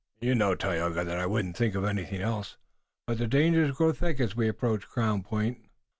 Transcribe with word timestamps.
"You 0.19 0.33
know, 0.33 0.55
Tayoga, 0.55 1.03
that 1.03 1.19
I 1.19 1.27
wouldn't 1.27 1.55
think 1.55 1.75
of 1.75 1.83
anything 1.85 2.21
else." 2.23 2.57
"But 3.05 3.19
the 3.19 3.27
dangers 3.27 3.75
grow 3.77 3.91
thick 3.93 4.19
as 4.19 4.35
we 4.35 4.47
approach 4.47 4.87
Crown 4.87 5.21
Point." 5.21 5.59